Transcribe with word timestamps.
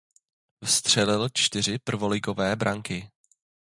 Vstřelil 0.65 1.29
čtyři 1.33 1.79
prvoligové 1.79 2.55
branky. 2.55 3.11